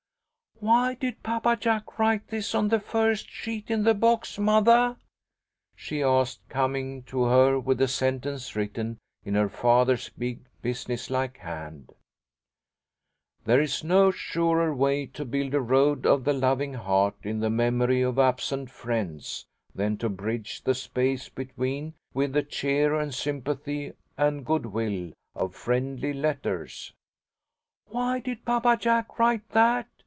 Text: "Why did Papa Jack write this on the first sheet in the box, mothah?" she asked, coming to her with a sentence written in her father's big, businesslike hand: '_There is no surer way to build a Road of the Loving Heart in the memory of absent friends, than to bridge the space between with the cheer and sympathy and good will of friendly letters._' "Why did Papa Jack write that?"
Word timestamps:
"Why 0.59 0.93
did 0.93 1.23
Papa 1.23 1.57
Jack 1.59 1.97
write 1.97 2.27
this 2.27 2.53
on 2.53 2.67
the 2.67 2.79
first 2.79 3.27
sheet 3.27 3.71
in 3.71 3.81
the 3.83 3.95
box, 3.95 4.37
mothah?" 4.37 4.95
she 5.75 6.03
asked, 6.03 6.47
coming 6.49 7.01
to 7.05 7.23
her 7.23 7.59
with 7.59 7.81
a 7.81 7.87
sentence 7.87 8.55
written 8.55 8.99
in 9.25 9.33
her 9.33 9.49
father's 9.49 10.09
big, 10.09 10.41
businesslike 10.61 11.39
hand: 11.39 11.89
'_There 13.47 13.59
is 13.59 13.83
no 13.83 14.11
surer 14.11 14.71
way 14.71 15.07
to 15.07 15.25
build 15.25 15.55
a 15.55 15.59
Road 15.61 16.05
of 16.05 16.25
the 16.25 16.33
Loving 16.33 16.75
Heart 16.75 17.15
in 17.23 17.39
the 17.39 17.49
memory 17.49 18.03
of 18.03 18.19
absent 18.19 18.69
friends, 18.69 19.47
than 19.73 19.97
to 19.97 20.09
bridge 20.09 20.61
the 20.63 20.75
space 20.75 21.27
between 21.27 21.95
with 22.13 22.33
the 22.33 22.43
cheer 22.43 22.93
and 22.93 23.15
sympathy 23.15 23.93
and 24.15 24.45
good 24.45 24.67
will 24.67 25.11
of 25.33 25.55
friendly 25.55 26.13
letters._' 26.13 26.93
"Why 27.89 28.19
did 28.19 28.45
Papa 28.45 28.77
Jack 28.79 29.17
write 29.17 29.49
that?" 29.53 29.87